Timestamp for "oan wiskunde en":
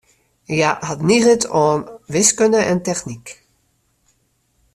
1.61-2.79